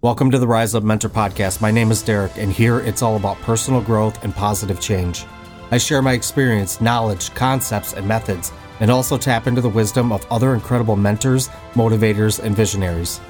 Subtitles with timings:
[0.00, 1.60] Welcome to the Rise Up Mentor podcast.
[1.60, 5.24] My name is Derek, and here it's all about personal growth and positive change.
[5.72, 10.24] I share my experience, knowledge, concepts, and methods, and also tap into the wisdom of
[10.30, 13.20] other incredible mentors, motivators, and visionaries.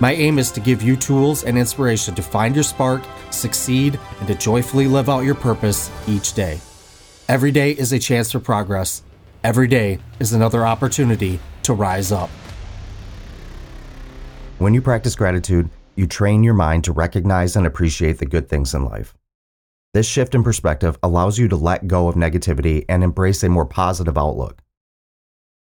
[0.00, 3.00] My aim is to give you tools and inspiration to find your spark,
[3.30, 6.60] succeed, and to joyfully live out your purpose each day.
[7.26, 9.02] Every day is a chance for progress.
[9.42, 12.28] Every day is another opportunity to rise up.
[14.58, 18.72] When you practice gratitude, you train your mind to recognize and appreciate the good things
[18.72, 19.14] in life.
[19.94, 23.66] This shift in perspective allows you to let go of negativity and embrace a more
[23.66, 24.62] positive outlook.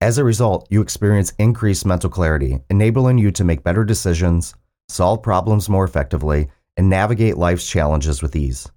[0.02, 4.54] As a result, you experience increased mental clarity, enabling you to make better decisions,
[4.88, 8.70] solve problems more effectively, and navigate life's challenges with ease.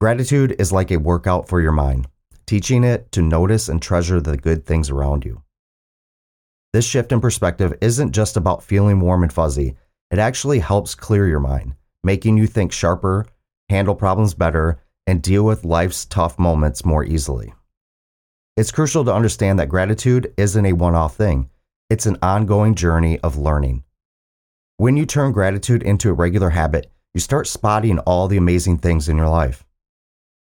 [0.00, 2.06] Gratitude is like a workout for your mind,
[2.46, 5.42] teaching it to notice and treasure the good things around you.
[6.72, 9.76] This shift in perspective isn't just about feeling warm and fuzzy,
[10.10, 13.26] it actually helps clear your mind, making you think sharper,
[13.68, 17.52] handle problems better, and deal with life's tough moments more easily.
[18.56, 21.50] It's crucial to understand that gratitude isn't a one off thing,
[21.90, 23.84] it's an ongoing journey of learning.
[24.78, 29.08] When you turn gratitude into a regular habit, you start spotting all the amazing things
[29.08, 29.64] in your life.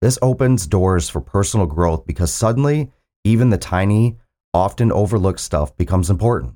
[0.01, 2.91] This opens doors for personal growth because suddenly,
[3.25, 4.19] even the tiny,
[4.55, 6.55] often overlooked stuff becomes important.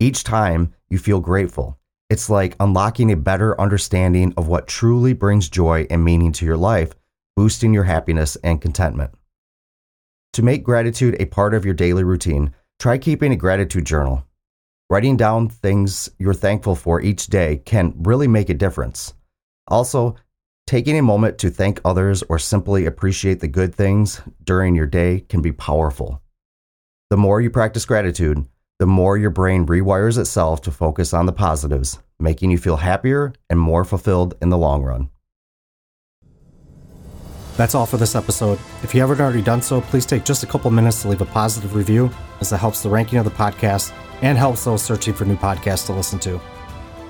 [0.00, 1.78] Each time you feel grateful,
[2.10, 6.56] it's like unlocking a better understanding of what truly brings joy and meaning to your
[6.56, 6.94] life,
[7.36, 9.12] boosting your happiness and contentment.
[10.32, 14.24] To make gratitude a part of your daily routine, try keeping a gratitude journal.
[14.90, 19.12] Writing down things you're thankful for each day can really make a difference.
[19.66, 20.16] Also,
[20.66, 25.20] taking a moment to thank others or simply appreciate the good things during your day
[25.28, 26.22] can be powerful.
[27.10, 28.46] The more you practice gratitude,
[28.78, 33.32] the more your brain rewires itself to focus on the positives, making you feel happier
[33.50, 35.10] and more fulfilled in the long run.
[37.56, 38.56] That's all for this episode.
[38.84, 41.26] If you haven't already done so, please take just a couple minutes to leave a
[41.26, 42.08] positive review,
[42.40, 45.86] as it helps the ranking of the podcast and helps those searching for new podcasts
[45.86, 46.40] to listen to.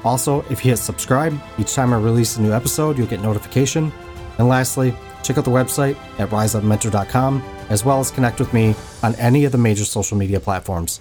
[0.05, 3.93] Also, if you hit subscribe, each time I release a new episode, you'll get notification.
[4.39, 9.15] And lastly, check out the website at riseupmentor.com, as well as connect with me on
[9.17, 11.01] any of the major social media platforms.